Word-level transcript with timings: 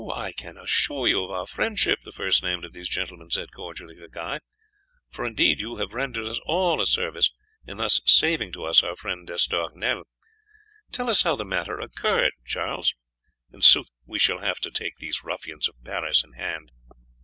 "I 0.15 0.31
can 0.31 0.57
assure 0.57 1.07
you 1.07 1.23
of 1.23 1.29
our 1.29 1.45
friendship," 1.45 1.99
the 2.03 2.11
first 2.11 2.41
named 2.41 2.65
of 2.65 2.73
these 2.73 2.89
gentlemen 2.89 3.29
said 3.29 3.51
cordially 3.51 3.93
to 3.97 4.07
Guy, 4.09 4.39
"for 5.11 5.27
indeed 5.27 5.59
you 5.61 5.77
have 5.77 5.93
rendered 5.93 6.25
us 6.25 6.39
all 6.47 6.81
a 6.81 6.87
service 6.87 7.29
in 7.67 7.77
thus 7.77 8.01
saving 8.07 8.51
to 8.53 8.63
us 8.63 8.81
our 8.83 8.95
friend 8.95 9.27
D'Estournel. 9.27 10.05
Tell 10.91 11.07
us 11.07 11.21
how 11.21 11.35
the 11.35 11.45
matter 11.45 11.79
occurred, 11.79 12.33
Charles; 12.47 12.95
in 13.53 13.61
sooth, 13.61 13.91
we 14.07 14.17
shall 14.17 14.39
have 14.39 14.57
to 14.61 14.71
take 14.71 14.95
these 14.97 15.23
ruffians 15.23 15.69
of 15.69 15.75
Paris 15.83 16.23
in 16.23 16.33
hand. 16.33 16.71